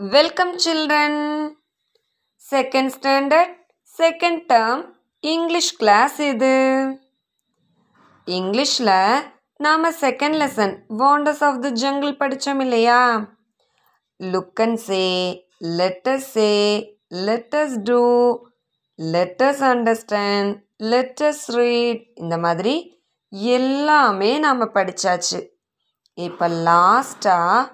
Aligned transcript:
Welcome 0.00 0.50
children. 0.58 1.56
Second 2.50 2.88
standard, 2.96 3.48
second 3.98 4.36
term, 4.50 4.76
English 5.20 5.76
class 5.76 6.18
இது. 6.18 6.50
இங்கிலீஷில் 8.26 8.92
நாம் 9.56 9.84
second 9.84 10.36
lesson 10.42 10.74
wonders 10.98 11.42
of 11.48 11.58
the 11.60 11.70
jungle 11.70 12.12
படித்தோம் 12.16 12.60
இல்லையா? 12.60 13.00
Look 14.20 14.62
and 14.66 14.76
say 14.76 15.02
let's 15.80 16.28
say 16.36 16.52
let's 17.14 17.76
do 17.90 18.00
let's 18.98 19.64
understand 19.72 20.54
let's 20.92 21.44
read 21.46 22.06
இந்த 22.14 22.38
மாதிரி 22.38 23.02
எல்லாமே 23.56 24.38
நாம் 24.38 24.74
படித்தாச்சு 24.78 25.42
இப்போ 26.14 26.48
லாஸ்ட்டாக 26.48 27.68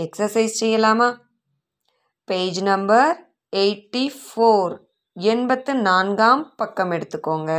எக்ஸசைஸ் 0.00 0.60
செய்யலாமா? 0.60 1.26
பேஜ் 2.28 2.60
நம்பர் 2.62 3.12
எயிட்டி 3.56 4.04
ஃபோர் 4.22 4.74
எண்பத்து 5.16 5.72
நான்காம் 5.88 6.42
பக்கம் 6.56 6.90
எடுத்துக்கோங்க. 6.90 7.52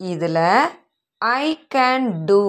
இதில் 0.00 0.44
ஐ 1.20 1.44
கேன் 1.74 2.08
டூ 2.28 2.42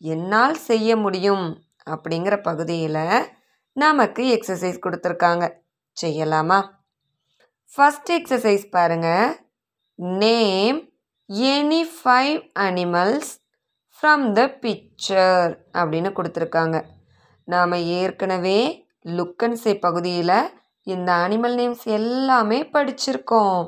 என்னால் 0.00 0.56
செய்ய 0.68 0.96
முடியும் 0.96 1.46
அப்படிங்கிற 1.90 2.36
பகுதியில் 2.42 3.28
நமக்கு 3.76 4.22
எக்ஸசைஸ் 4.36 4.82
கொடுத்துருக்காங்க. 4.84 5.44
செய்யலாமா? 6.02 6.58
ஃபஸ்ட் 7.72 8.12
எக்ஸசைஸ் 8.18 8.66
பாருங்கள் 8.70 9.32
name 10.20 10.80
any 11.50 11.82
five 11.96 12.38
animals 12.58 13.32
from 13.96 14.26
the 14.32 14.42
picture 14.62 15.52
அப்படின்னு 15.80 16.10
கொடுத்துருக்காங்க. 16.18 16.76
நாம் 17.48 17.80
ஏற்கனவே 17.98 18.60
லுக்கன்சே 19.04 19.72
பகுதியில் 19.80 20.36
இந்த 20.82 21.12
அனிமல் 21.12 21.54
நேம்ஸ் 21.60 21.84
எல்லாமே 21.98 22.58
படிச்சிருக்கோம். 22.62 23.62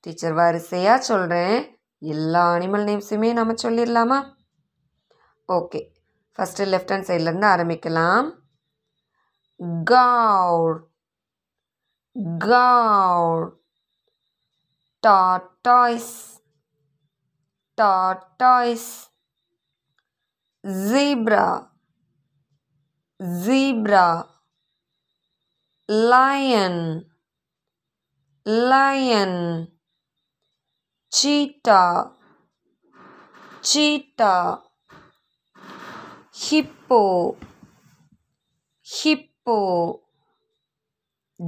டீச்சர் 0.00 0.32
வரிசையாக 0.32 1.06
சொல்கிறேன் 1.10 1.56
எல்லா 1.98 2.44
அனிமல் 2.54 2.86
நேம்ஸுமே 2.88 3.30
நம்ம 3.32 3.54
சொல்லிடலாமா 3.62 4.18
ஓகே 5.48 5.82
ஃபஸ்ட்டு 6.36 6.70
லெஃப்ட் 6.72 6.92
ஹேண்ட் 6.94 7.08
சைட்லேருந்து 7.10 7.48
ஆரம்பிக்கலாம். 7.54 8.26
Kaur 9.90 10.80
Kaur 12.48 13.46
tortoise. 15.06 16.40
Tortoise. 17.78 18.90
Zebra. 20.64 21.75
Zebra 23.18 24.28
lion 25.88 27.00
lion 28.44 29.32
cheetah 31.08 32.12
cheetah 33.64 34.60
hippo 36.36 37.36
hippo 38.84 39.60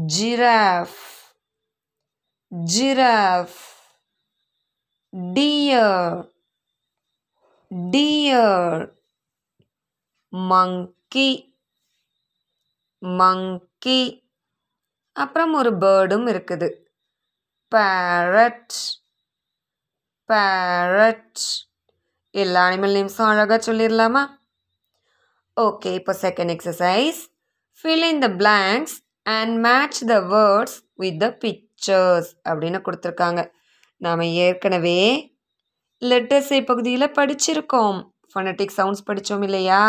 giraffe 0.09 1.37
giraffe 2.65 3.77
deer 5.13 6.25
deer 7.93 8.89
monkey 10.33 11.48
monkey 13.03 14.03
அப்புறம் 15.13 15.55
ஒரு 15.55 15.71
பேர்டும் 15.83 16.27
இருக்குது. 16.33 16.69
பேரட் 17.73 18.77
பேரட் 20.29 21.43
எல்லா 22.31 22.63
அனிமல் 22.69 22.95
நேம்ஸும் 22.97 23.31
அழகாக 23.33 23.59
சொல்லிடலாமா 23.67 24.23
ஓகே 25.57 25.91
இப்போ 25.95 26.13
second 26.23 26.53
exercise 26.55 27.21
fill 27.79 28.07
in 28.11 28.23
the 28.25 28.29
blanks 28.29 28.97
and 29.23 29.55
match 29.67 30.01
the 30.05 30.17
words 30.35 30.77
with 30.95 31.19
the 31.19 31.29
pictures 31.45 32.31
அப்படின்னு 32.49 32.79
கொடுத்துருக்காங்க. 32.87 33.41
நாம் 33.97 34.21
ஏற்கனவே 34.21 35.01
லெட்டர்ஸை 36.03 36.61
பகுதியில் 36.65 37.15
படிச்சிருக்கோம். 37.19 37.99
ஃபனட்டிக் 38.33 38.77
சவுண்ட்ஸ் 38.77 39.07
படித்தோம் 39.07 39.43
இல்லையா? 39.43 39.83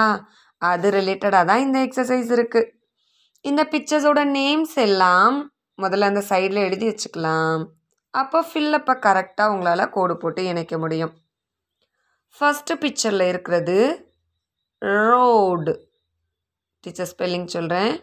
அது 0.58 0.90
ரிலேட்டடாக 0.92 1.46
தான் 1.46 1.59
இந்த 1.59 1.80
எக்ஸசைஸ் 1.80 2.30
இருக்குது 2.38 2.69
இந்த 3.46 3.62
பிக்சர்ஸோட 3.72 4.22
நேம்ஸ் 4.38 4.76
எல்லாம் 4.76 5.36
முதல்ல 5.82 6.08
அந்த 6.12 6.24
சைடில் 6.30 6.66
எழுதி 6.68 6.86
வச்சுக்கலாம். 6.88 7.62
அப்போ 8.14 8.40
ஃபில்லப்பை 8.42 8.96
கரெக்டாக 9.06 9.50
உங்களால் 9.50 9.90
கோடு 9.90 10.18
போட்டு 10.18 10.44
இணைக்க 10.44 10.78
முடியும். 10.78 11.14
ஃபஸ்ட்டு 12.36 12.74
பிக்சரில் 12.74 13.26
இருக்கிறது 13.28 13.78
ரோடு 14.82 15.74
டீச்சர் 16.84 17.10
ஸ்பெல்லிங் 17.12 17.46
சொல்கிறேன் 17.46 17.94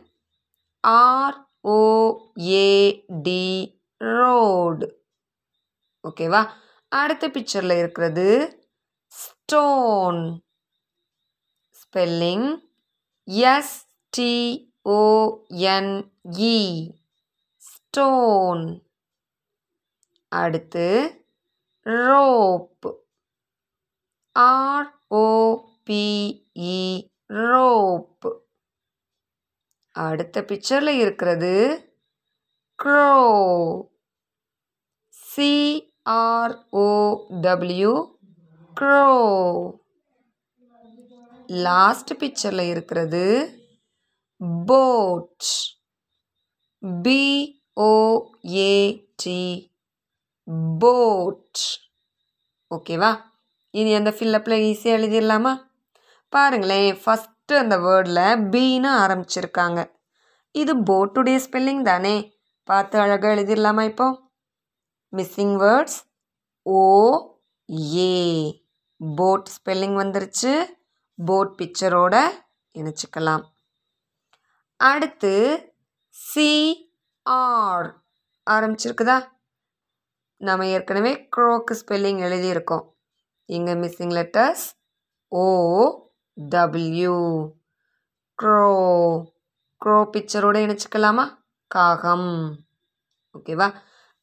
R O A D 0.85 1.85
road 3.97 4.89
ஓகேவா 6.09 6.43
அடுத்த 6.89 7.29
பிக்சரில் 7.29 7.79
இருக்கிறது 7.79 8.27
stone 9.07 10.21
spelling 11.81 12.49
S T 13.27 14.35
O N E 14.87 16.57
stone 17.69 18.65
அடுத்து 20.33 20.87
rope. 21.87 22.87
R O P E 24.37 25.19
rope. 27.51 28.27
அடுத்த 29.95 30.45
பிக்சரில் 30.49 30.95
இருக்கிறது 31.03 31.53
க்ரோ 32.79 33.11
சிஆர்ஓடபிள்யூ 36.77 37.93
க்ரோ 38.75 39.07
லாஸ்ட் 41.47 42.13
பிக்சரில் 42.15 42.65
இருக்கிறது 42.69 43.25
போட் 44.41 45.45
பிஓஏடி 47.03 49.75
போட் 50.79 51.59
ஓகேவா 52.71 53.21
இனி 53.71 53.95
அந்த 53.95 54.11
ஃபில்லப்பில் 54.11 54.71
ஈஸியாக 54.71 54.99
எழுதிடலாமா? 54.99 55.59
பாருங்களேன் 56.29 56.95
ஃபஸ்ட்டு 56.95 57.47
அந்த 57.47 57.79
வேர்டில் 57.79 58.49
பீன்னு 58.53 59.03
ஆரம்பிச்சிருக்காங்க. 59.03 59.91
இது 60.51 60.77
போட்டுடைய 60.77 61.17
ஸ்பெல்லிங் 61.17 61.83
தானே? 61.83 62.35
பார்த்து 62.65 62.99
அழகாக 62.99 63.35
எழுதிடலாமா 63.35 63.85
இப்போ? 63.85 64.33
Missing 65.17 65.65
words 65.65 66.05
O 66.63 66.79
A 67.97 68.53
boat 69.17 69.49
spelling 69.57 70.03
வந்துருச்சு. 70.03 70.67
போட் 71.25 71.59
பிக்சரோட 71.59 72.29
இணைச்சிக்கலாம். 72.79 73.45
அடுத்து 74.81 75.33
சிஆர் 76.17 77.89
ஆரம்பிச்சிருக்குதா? 78.47 79.17
நம்ம 80.41 80.67
ஏற்கனவே 80.67 81.29
க்ரோக்கு 81.37 81.75
ஸ்பெல்லிங் 81.81 82.21
எழுதியிருக்கோம். 82.27 82.85
இங்கே 83.49 83.75
missing 83.75 84.15
letters 84.19 84.65
O 85.33 85.45
W 86.37 87.17
crow 88.39 88.67
crow 89.81 89.99
பிக்சரோடு 90.13 90.61
இணைச்சிக்கலாமா? 90.67 91.27
காகம். 91.71 92.31
ஓகேவா 93.35 93.69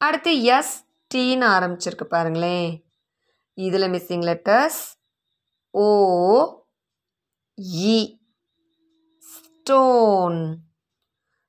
அடுத்து 0.00 0.42
எஸ் 0.42 0.74
டீன்னு 1.14 1.46
ஆரம்பிச்சிருக்கு 1.56 2.04
பாருங்களேன். 2.04 2.70
இதில் 3.58 3.92
missing 3.94 4.26
letters 4.30 4.82
O 5.74 5.86
E 7.88 7.94
stone 9.66 10.58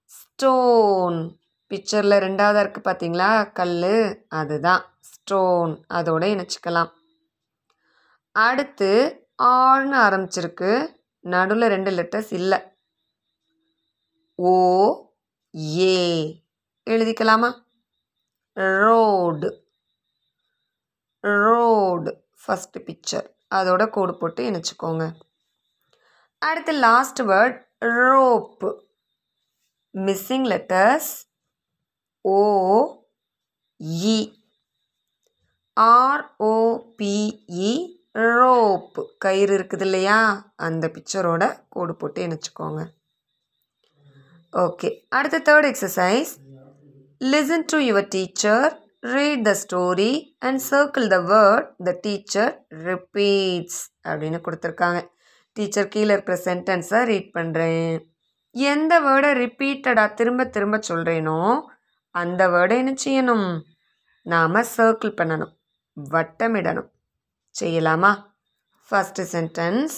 stone 0.06 1.40
பிக்சரில் 1.70 2.16
ரெண்டாவதாக 2.26 2.62
இருக்குது 2.66 2.88
பார்த்தீங்களா 2.88 3.52
கல் 3.54 4.26
அதுதான். 4.28 4.84
ஸ்டோன் 5.00 5.86
அதோட 5.94 6.24
இணைச்சிக்கலாம். 6.34 6.92
அடுத்து 8.32 8.90
ஆள்னு 9.44 9.98
ஆரம்பிச்சிருக்கு. 10.06 10.96
நடுவில் 11.20 11.68
ரெண்டு 11.68 11.92
லெட்டர்ஸ் 11.92 12.32
இல்லை. 12.34 12.60
ஓ 14.36 14.54
ஏ 15.54 16.00
எழுதிக்கலாமா? 16.90 17.52
ரோடு 18.54 19.52
ரோடு 21.20 22.24
ஃபஸ்ட்டு 22.46 22.86
பிக்சர் 22.88 23.30
அதோட 23.56 23.90
கோடு 23.90 24.18
போட்டு 24.18 24.52
இணைச்சிக்கோங்க. 24.52 25.12
அடுத்து 26.38 26.72
last 26.72 27.22
word 27.22 27.64
rope 27.78 28.84
missing 29.94 30.28
letters 30.28 31.24
O 32.22 33.04
E. 33.84 34.34
R O P E 35.80 37.98
rope 38.14 39.14
கயிறு 39.18 39.58
இருக்குது 39.58 39.82
இல்லையா? 39.82 40.54
அந்த 40.56 40.88
பிக்சரோட 40.88 41.64
கோடு 41.70 41.96
போட்டு 41.96 42.28
இணைச்சிக்கோங்க. 42.28 42.86
ஓகே. 44.52 45.06
அடுத்த 45.10 45.40
third 45.40 45.58
exercise. 45.58 46.36
Listen 47.24 47.66
to 47.66 47.78
your 47.78 48.10
teacher 48.10 48.82
read 49.00 49.44
the 49.44 49.52
story 49.52 50.36
and 50.40 50.62
circle 50.70 51.08
the 51.08 51.18
word 51.18 51.84
the 51.84 51.98
teacher 52.02 52.66
repeats 52.70 53.90
அப்படின்னு 54.04 54.48
கொடுத்துருக்காங்க. 54.48 55.08
டீச்சர் 55.56 55.88
கீழே 55.88 56.14
இருக்கிற 56.14 56.38
சென்டென்ஸை 56.44 57.04
ரீட் 57.06 57.30
பண்ணுறேன் 57.34 58.06
எந்த 58.52 59.02
வேர்டை 59.02 59.32
ரிப்பீட்டடாக 59.44 60.14
திரும்ப 60.14 60.46
திரும்ப 60.46 60.78
சொல்கிறேனோ 60.78 61.62
அந்த 62.12 62.48
வேர்டை 62.48 62.78
என்ன 62.78 62.94
செய்யணும்? 63.06 63.62
நாம் 64.22 64.56
சர்க்கிள் 64.56 65.16
பண்ணணும் 65.22 65.54
வட்டமிடணும். 66.12 66.90
செய்யலாமா? 67.60 68.12
First 68.92 69.26
sentence 69.32 69.96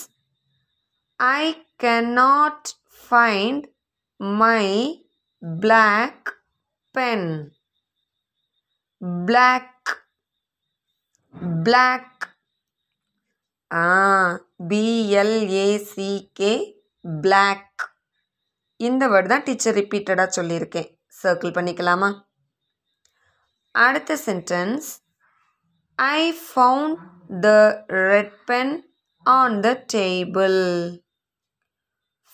I 1.16 1.66
cannot 1.84 2.68
find 3.10 3.64
my 4.16 4.66
black 5.60 6.44
pen 6.92 7.54
black 9.26 10.06
black 11.64 12.37
B L A C K 14.70 16.74
black 17.22 17.96
இந்த 18.76 19.08
வேர்டு 19.08 19.28
தான் 19.28 19.44
டீச்சர் 19.44 19.76
ரிப்பீட்டடாக 19.76 20.30
சொல்லியிருக்கேன். 20.36 20.98
சர்க்கிள் 21.24 21.58
பண்ணிக்கலாமா? 21.58 22.22
அடுத்த 23.72 24.18
sentence 24.26 24.88
I 25.96 26.40
found 26.48 26.98
the 27.42 27.48
red 27.88 28.46
pen 28.46 28.96
on 29.24 29.60
the 29.60 29.86
table 29.94 31.02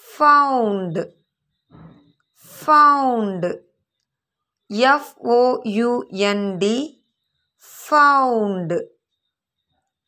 found 0.07 1.13
found 2.65 3.51
F O U N D 4.69 6.77
found 7.73 8.92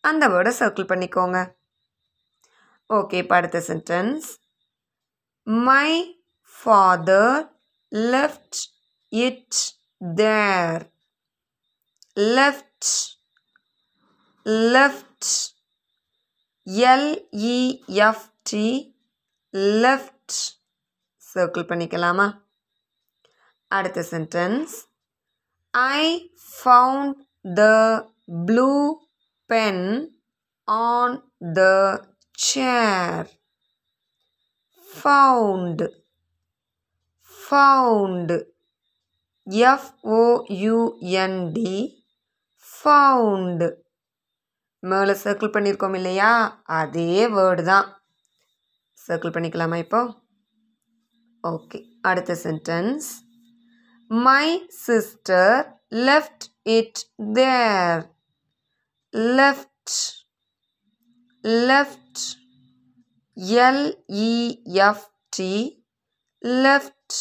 அந்த 0.09 0.23
வேர்டை 0.33 0.51
circle 0.59 0.89
பண்ணிக்கோங்க. 0.91 1.39
Okay 2.89 3.17
இப்போ 3.23 3.35
அடுத்த 3.35 3.59
sentence 3.67 4.25
my 5.67 5.89
father 6.55 7.39
left 8.13 8.59
it 9.11 9.57
there 10.15 10.83
left 12.37 12.89
left 14.75 15.29
L E F T 16.93 18.67
left 19.83 20.35
circle 21.33 21.69
பண்ணிக்கலாமா? 21.71 22.27
அடுத்த 23.67 24.01
sentence 24.11 24.73
I 25.73 26.01
found 26.57 27.15
the 27.59 27.63
blue 28.45 28.69
pen 29.45 30.11
on 30.67 31.29
the 31.53 31.59
chair 32.33 33.27
u 35.03 35.07
n 37.87 38.41
F O U N D 39.47 42.03
found 42.67 43.77
மேலே 44.79 45.13
circle 45.13 45.23
பண்ணியிருக்கோம் 45.23 45.93
இல்லையா? 45.93 46.63
அதே 46.63 47.27
word 47.27 47.61
தான். 47.61 48.01
Circle 49.07 49.07
பண்ணிக்கலாமா 49.07 49.75
இப்போ? 49.75 50.15
Okay 51.43 51.83
அடுத்த 52.01 52.37
sentence 52.43 53.23
my 54.07 54.67
sister 54.67 55.79
left 55.91 56.43
it 56.63 57.09
there 57.33 58.14
left 59.15 59.93
left 61.43 62.21
L E F T 63.63 65.53
left 66.39 67.15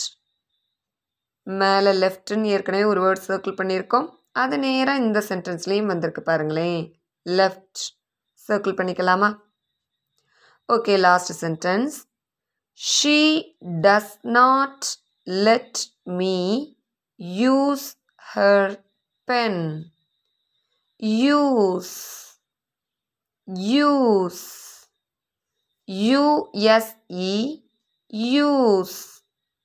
மேலே 1.43 1.91
லெஃப்ட்னு 1.91 2.45
ஏற்கனவே 2.45 2.85
ஒரு 2.85 3.01
வேர்ட் 3.03 3.31
சர்க்கிள் 3.31 3.59
பண்ணியிருக்கோம். 3.59 4.09
அது 4.33 4.59
நேராக 4.59 4.99
இந்த 4.99 5.25
சென்டென்ஸ்லேயும் 5.29 5.87
வந்திருக்கு 5.87 6.23
பாருங்களேன். 6.23 7.01
லெஃப்ட் 7.27 7.83
சர்க்கிள் 8.49 8.79
பண்ணிக்கலாமா? 8.79 9.39
Okay 10.73 10.99
last 10.99 11.45
sentence 11.45 11.95
she 12.81 13.19
does 13.63 14.19
not 14.23 14.85
let 15.23 15.79
me 16.03 16.67
use 17.21 17.87
her 18.35 18.85
pen 19.25 19.93
use 21.03 21.95
use 23.49 24.43
U S E 25.89 27.63
use 28.13 28.99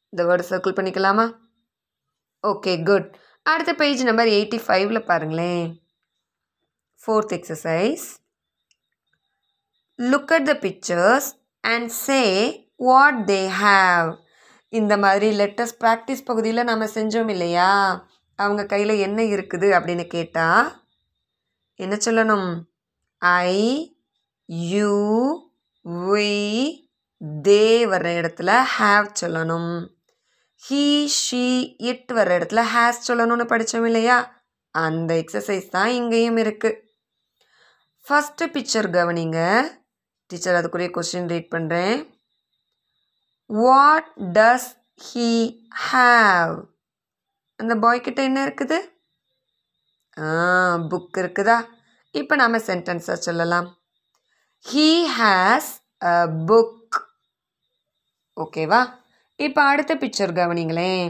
இந்த 0.09 0.23
வேர்டு 0.25 0.43
சர்க்கிள் 0.49 0.75
பண்ணிக்கலாமா? 0.77 1.35
ஓகே 2.43 2.83
குட் 2.83 3.17
அடுத்த 3.43 3.73
பேஜ் 3.73 4.03
நம்பர் 4.03 4.27
எயிட்டி 4.27 4.59
ஃபைவ்ல 4.67 4.99
பாருங்களேன். 4.99 5.81
Fourth 7.05 7.35
exercise 7.37 8.05
look 9.99 10.33
at 10.33 10.45
the 10.45 10.53
pictures 10.53 11.29
and 11.59 11.89
say 11.89 12.21
what 12.75 13.21
they 13.31 13.47
have 13.61 14.15
இந்த 14.69 14.97
மாதிரி 14.97 15.37
letters 15.37 15.77
practice 15.79 16.25
பகுதியில் 16.25 16.63
நம்ம 16.63 16.85
செஞ்சோம் 16.85 17.29
இல்லையா? 17.29 17.71
அவங்க 18.35 18.65
கையில் 18.65 18.89
என்ன 18.89 19.21
இருக்குது 19.21 19.69
அப்படின்னு 19.77 20.07
கேட்டால் 20.07 20.78
என்ன 21.83 21.95
சொல்லணும்? 22.05 22.49
ஐ 23.21 23.55
யூ 24.73 24.93
வி 25.85 26.33
தே 27.47 27.63
வர்ற 27.91 28.09
இடத்துல 28.19 28.51
ஹாவ் 28.77 29.07
சொல்லணும். 29.21 29.71
ஹீ 30.63 30.83
ஷீ 31.21 31.45
இட் 31.91 32.11
வர்ற 32.17 32.31
இடத்துல 32.39 32.61
ஹேஸ் 32.73 33.05
சொல்லணும்னு 33.07 33.45
படித்தோம் 33.51 33.87
இல்லையா? 33.89 34.17
அந்த 34.75 35.11
எக்ஸசைஸ் 35.21 35.67
தான் 35.75 35.91
இங்கேயும் 35.99 36.39
இருக்குது 36.43 36.81
ஃபஸ்ட்டு 38.05 38.51
பிக்சர் 38.55 38.89
கவனிங்க. 38.97 39.39
டீச்சர் 40.29 40.57
அதுக்குரிய 40.59 40.89
கொஸ்டின் 40.95 41.31
ரீட் 41.33 41.53
பண்ணுறேன் 41.55 41.97
வாட் 43.49 44.09
டஸ் 44.37 44.69
ஹீ 45.07 45.29
ஹாவ் 45.87 46.53
அந்த 47.59 47.73
பாய்கிட்ட 47.83 48.21
என்ன 48.29 48.39
இருக்குது? 48.47 48.77
ஆ 50.17 50.29
புக் 50.91 51.17
இருக்குதா? 51.21 51.57
இப்போ 52.15 52.33
நாம் 52.41 52.65
சென்டென்ஸாக 52.69 53.25
சொல்லலாம். 53.27 53.67
ஹீ 54.65 54.89
ஹேஸ் 55.17 55.71
அ 56.11 56.13
புக் 56.49 56.97
ஓகேவா 58.37 58.81
இப்போ 59.39 59.61
அடுத்த 59.71 59.93
பிக்சர் 60.03 60.33
கவனிங்களேன். 60.39 61.09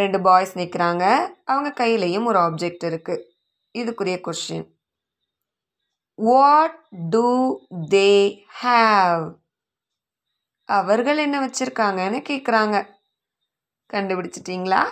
ரெண்டு 0.00 0.18
பாய்ஸ் 0.26 0.52
நிற்கிறாங்க 0.60 1.04
அவங்க 1.50 1.70
கையிலையும் 1.80 2.28
ஒரு 2.30 2.38
ஆப்ஜெக்ட் 2.46 2.86
இருக்குது 2.90 3.24
இதுக்குரிய 3.74 4.16
question 4.26 4.66
what 6.18 6.76
do 7.12 7.28
they 7.94 8.10
have 8.62 9.22
அவர்கள் 10.68 11.18
என்ன 11.26 11.36
வச்சுருக்காங்கன்னு 11.44 12.20
கேட்குறாங்க 12.30 12.76
கண்டுபிடிச்சிட்டிங்களா? 13.90 14.82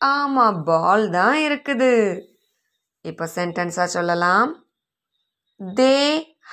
ஆமாம் 0.00 0.58
பால் 0.68 1.04
தான் 1.18 1.38
இருக்குது. 1.46 1.92
இப்போ 3.10 3.24
சென்டென்ஸாக 3.34 3.94
சொல்லலாம். 3.96 4.50
தே 5.78 5.94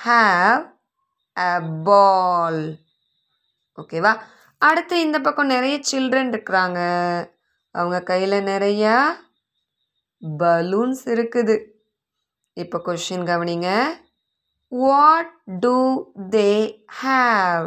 ஹாவ் 0.04 0.62
அ 1.36 1.50
பால் 1.86 2.62
ஓகேவா 3.78 4.12
அடுத்து 4.68 4.94
இந்த 5.00 5.18
பக்கம் 5.20 5.52
நிறைய 5.54 5.76
சில்ட்ரன் 5.90 6.30
இருக்கிறாங்க. 6.32 6.80
அவங்க 7.74 7.98
கையில் 8.10 8.36
நிறைய 8.42 8.84
பலூன்ஸ் 10.22 11.04
இருக்குது. 11.14 11.56
இப்போ 12.62 12.78
கொஷின் 12.86 13.24
கவனிங்க. 13.30 13.70
வாட் 14.72 15.32
டூ 15.64 15.78
தே 16.34 16.50
ஹாவ் 17.02 17.66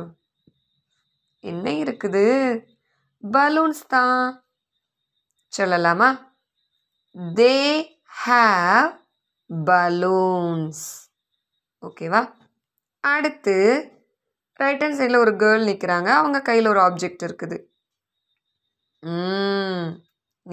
என்ன 1.43 1.65
இருக்குது? 1.83 2.25
பலூன்ஸ் 3.23 3.83
தான். 3.87 4.21
சொல்லலாமா? 5.53 6.09
தே 7.39 7.55
ஹாவ் 8.15 8.89
பலூன்ஸ் 9.69 10.85
ஓகேவா 11.87 12.21
அடுத்து 13.03 13.55
ரைட் 14.61 14.83
ஹேண்ட் 14.83 14.97
சைடில் 14.99 15.23
ஒரு 15.23 15.33
கேர்ள் 15.41 15.67
நிற்கிறாங்க 15.69 16.09
அவங்க 16.19 16.37
கையில் 16.49 16.71
ஒரு 16.73 16.81
ஆப்ஜெக்ட் 16.87 17.25
இருக்குது. 17.27 17.57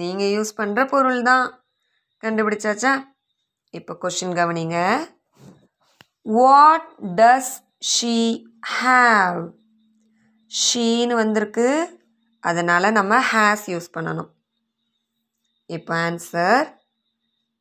நீங்கள் 0.01 0.33
யூஸ் 0.35 0.51
பண்ணுற 0.59 0.81
பொருள் 0.93 1.21
தான். 1.29 1.45
கண்டுபிடிச்சாச்சா? 2.23 2.93
இப்போ 3.79 3.93
கொஷின் 4.03 4.35
கவனிங்க. 4.39 4.77
வாட் 6.37 6.87
டஸ் 7.19 7.53
ஷீ 7.93 8.17
ஹாவ் 8.77 9.41
ஷீன்னு 10.51 11.15
வந்திருக்கு. 11.23 11.67
அதனால் 12.49 12.95
நம்ம 12.99 13.19
ஹேஸ் 13.31 13.65
யூஸ் 13.73 13.93
பண்ணணும். 13.95 14.31
இப்போ 15.77 15.93
answer 16.05 16.65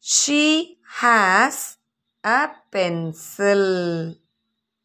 she 0.04 0.74
has 1.02 1.78
a 2.26 2.48
pencil 2.70 3.68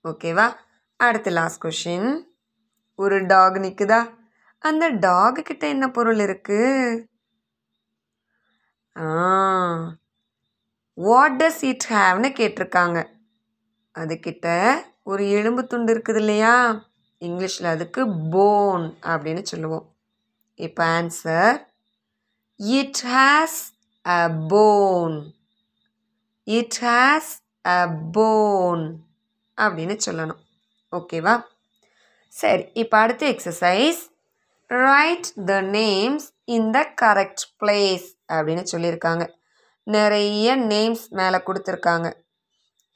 ஓகேவா 0.04 0.54
அடுத்து 0.98 1.32
லாஸ்ட் 1.32 1.64
கொஷின் 1.64 2.24
ஒரு 2.96 3.26
டாக் 3.26 3.54
நிற்குதா 3.54 4.16
அந்த 4.60 4.88
டாக் 4.88 5.36
கிட்ட 5.36 5.68
என்ன 5.68 5.92
பொருள் 5.92 6.20
இருக்கு? 6.20 6.62
ஆ. 8.98 9.98
வாட் 10.94 11.44
டஸ் 11.44 11.64
இட் 11.64 11.86
ஹேவ்னு 11.90 12.30
கேட்டிருக்காங்க. 12.40 13.08
அதுக்கிட்ட 13.96 14.76
ஒரு 15.04 15.30
எலும்பு 15.30 15.68
துண்டு 15.68 16.00
இருக்குது 16.00 16.16
இல்லையா? 16.16 16.86
இங்கிலீஷில் 17.20 17.66
அதுக்கு 17.66 18.08
போன் 18.32 18.98
அப்படின்னு 19.02 19.42
சொல்லுவோம். 19.42 19.96
இப்போ 20.56 20.86
answer 20.86 21.66
it 22.56 23.04
has 23.04 23.77
a 24.16 24.20
phone 24.52 25.16
it 26.48 26.78
has 26.88 27.26
a 27.66 27.80
phone 28.18 28.86
அப்படின்னு 29.58 29.96
சொல்லணும். 30.08 30.42
ஓகேவா 30.98 31.34
சரி 32.34 32.64
இப்போ 32.82 32.96
அடுத்த 33.04 33.24
exercise 33.34 34.02
write 34.70 35.28
the 35.50 35.56
names 35.78 36.28
in 36.56 36.70
the 36.76 36.80
correct 37.02 37.44
place 37.62 38.08
அப்படின்னு 38.36 38.64
சொல்லியிருக்காங்க. 38.74 39.26
நிறைய 39.96 40.56
நேம்ஸ் 40.72 41.06
மேலே 41.20 41.38
கொடுத்துருக்காங்க. 41.48 42.08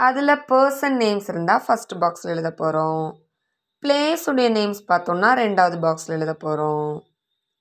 அதில் 0.08 0.44
பர்சன் 0.52 0.98
நேம்ஸ் 1.04 1.30
இருந்தால் 1.34 1.64
ஃபஸ்ட் 1.68 1.94
பாக்ஸில் 2.02 2.34
எழுத 2.36 2.50
போகிறோம் 2.62 3.06
பிளேஸுடைய 3.84 4.48
நேம்ஸ் 4.58 4.82
பார்த்தோம்னா 4.90 5.30
ரெண்டாவது 5.44 5.78
பாக்ஸில் 5.86 6.18
எழுத 6.18 6.34
போகிறோம் 6.46 6.92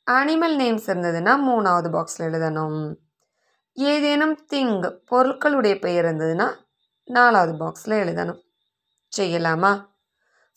அனிமல் 0.07 0.57
நேம்ஸ் 0.63 0.89
இருந்ததுன்னா 0.91 1.35
மூணாவது 1.49 1.89
பாக்ஸில் 1.97 2.27
எழுதணும். 2.29 2.81
ஏதேனும் 3.73 4.47
திங் 4.53 4.99
பொருட்களுடைய 5.11 5.81
பெயர் 5.81 6.05
இருந்ததுன்னா 6.05 6.57
நாலாவது 7.05 7.53
பாக்ஸில் 7.65 7.99
எழுதணும். 8.03 8.41
செய்யலாமா? 9.17 9.87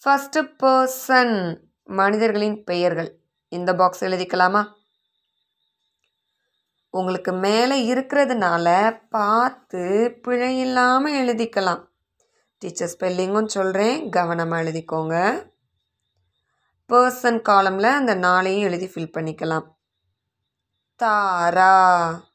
ஃபஸ்ட்டு 0.05 0.55
பர்சன் 0.63 1.61
மனிதர்களின் 1.83 2.63
பெயர்கள். 2.63 3.19
இந்த 3.47 3.75
பாக்ஸ் 3.75 4.05
எழுதிக்கலாமா? 4.05 4.65
உங்களுக்கு 6.89 7.31
மேலே 7.31 7.93
இருக்கிறதுனால 7.93 8.97
பார்த்து 9.09 10.13
பிழை 10.21 10.59
இல்லாமல் 10.59 11.13
எழுதிக்கலாம் 11.13 11.85
டீச்சர் 12.57 12.95
ஸ்பெல்லிங்கும் 12.99 13.45
சொல்கிறேன் 13.45 14.09
கவனமாக 14.09 14.63
எழுதிக்கோங்க. 14.63 15.45
பர்சன் 16.89 17.41
காலமில் 17.49 17.91
அந்த 17.91 18.15
நாளையும் 18.15 18.59
எழுதி 18.59 18.85
ஃபில் 18.85 19.13
பண்ணிக்கலாம். 19.17 19.65
Dhara. 20.95 22.31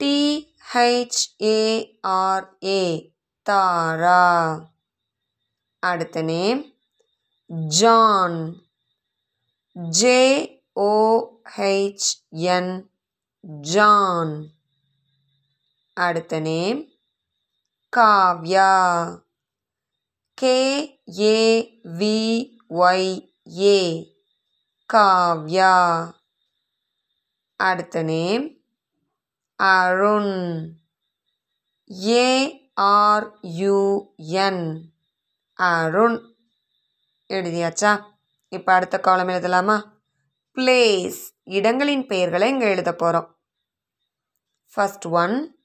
D H A R A 0.00 1.22
Dhara 3.46 4.22
அடுத்த 5.82 6.22
name 6.22 6.62
John 7.78 8.38
J O H N 11.60 12.72
John 13.72 14.34
அடுத்த 15.96 16.40
name 16.40 16.80
Kavya 17.92 18.70
K A V Y A 22.42 23.80
Kavya 24.90 25.74
அடுத்த 27.60 28.02
name 28.02 28.46
Arun. 29.60 30.72
A R U N 31.88 34.80
Arun. 35.52 36.34
எழுதியாச்சா? 37.28 38.04
இப்போ 38.48 38.72
அடுத்த 38.72 39.00
காலம் 39.00 39.28
எழுதலாமா? 39.28 39.98
பிளேஸ் 40.54 41.18
இடங்களின் 41.44 42.06
பெயர்களை 42.06 42.48
இங்கே 42.48 42.70
எழுத 42.70 42.94
போகிறோம் 42.94 43.38
first 44.76 45.10
one 45.10 45.60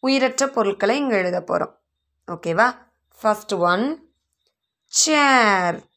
உயிரற்ற 0.00 0.46
பொருட்களை 0.46 0.96
இங்கே 0.96 1.16
எழுத 1.16 1.40
போகிறோம் 1.40 1.80
ஓகேவா 2.28 2.82
first 3.20 3.58
one 3.58 4.02
chair 4.88 5.88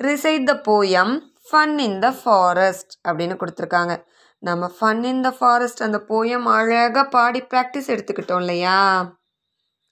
Recite 0.00 0.44
the 0.44 0.54
poem 0.68 1.14
fun 1.48 1.78
in 1.78 1.98
the 1.98 2.08
forest 2.10 2.92
அப்படின்னு 3.08 3.36
கொடுத்துருக்காங்க. 3.40 3.94
நம்ம 4.42 4.70
ஃபன் 4.80 5.02
இன் 5.04 5.20
த 5.20 5.30
ஃபாரஸ்ட் 5.30 5.82
அந்த 5.82 5.98
போயம் 6.08 6.46
அழகாக 6.56 7.04
பாடி 7.08 7.40
ப்ராக்டிஸ் 7.42 7.90
எடுத்துக்கிட்டோம் 7.94 8.38
இல்லையா? 8.38 8.78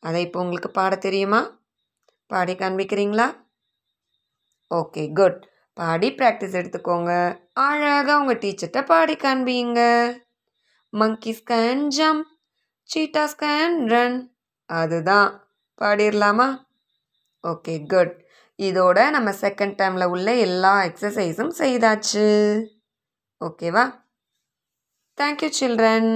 அதை 0.03 0.21
இப்போ 0.23 0.38
உங்களுக்கு 0.41 0.71
பாட 0.71 0.97
தெரியுமா? 0.97 1.41
பாடி 2.31 2.55
காண்பிக்கிறீங்களா? 2.55 3.26
ஓகே 4.71 5.03
குட் 5.12 5.41
பாடி 5.73 6.09
ப்ராக்டிஸ் 6.12 6.57
எடுத்துக்கோங்க. 6.61 7.12
அழகாக 7.53 8.19
உங்கள் 8.21 8.38
டீச்சர்கிட்ட 8.38 8.81
பாடி 8.87 9.17
காண்பிங்க 9.17 9.81
monkeys 10.93 11.43
can 11.50 11.83
jump 11.99 12.25
cheetahs 12.91 13.37
can 13.43 13.76
run 13.87 14.19
அதுதான். 14.71 15.31
பாடிடலாமா? 15.81 16.49
ஓகே 17.45 17.75
குட் 17.87 18.14
இதோட 18.59 18.99
நம்ம 19.11 19.31
செகண்ட் 19.40 19.76
டைமில் 19.81 20.05
உள்ள 20.05 20.28
எல்லா 20.37 20.73
எக்ஸசைஸும் 20.85 21.52
செய்தாச்சு. 21.59 22.26
ஓகேவா 23.40 23.85
தேங்க்யூ 25.19 25.50
சில்ட்ரன் 25.61 26.11